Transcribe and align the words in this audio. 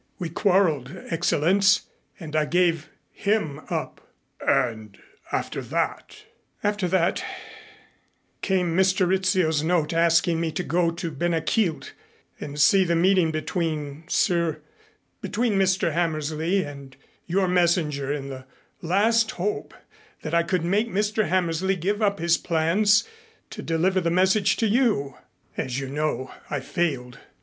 We 0.17 0.29
quarreled, 0.29 0.89
Excellenz, 1.11 1.81
and 2.19 2.35
I 2.35 2.45
gave 2.45 2.89
him 3.11 3.61
up." 3.69 4.01
"And 4.43 4.97
after 5.31 5.61
that" 5.61 6.23
"After 6.63 6.87
that 6.87 7.23
came 8.41 8.75
Mr. 8.75 9.07
Rizzio's 9.07 9.61
note 9.61 9.93
asking 9.93 10.41
me 10.41 10.51
to 10.53 10.63
go 10.63 10.89
to 10.89 11.11
Ben 11.11 11.35
a 11.35 11.39
Chielt 11.41 11.91
and 12.39 12.59
see 12.59 12.83
the 12.83 12.95
meeting 12.95 13.29
between 13.29 14.05
Cyr 14.07 14.63
between 15.21 15.53
Mr. 15.53 15.91
Hammersley 15.93 16.63
and 16.63 16.97
your 17.27 17.47
messenger 17.47 18.11
in 18.11 18.29
the 18.29 18.45
last 18.81 19.29
hope 19.33 19.71
that 20.23 20.33
I 20.33 20.41
could 20.41 20.65
make 20.65 20.89
Mr. 20.89 21.27
Hammersley 21.29 21.75
give 21.75 22.01
up 22.01 22.17
his 22.17 22.39
plans 22.39 23.07
to 23.51 23.61
deliver 23.61 24.01
the 24.01 24.09
message 24.09 24.55
to 24.57 24.65
you. 24.65 25.15
As 25.57 25.77
you 25.79 25.89
know 25.89 26.31
I 26.49 26.59
failed. 26.59 27.19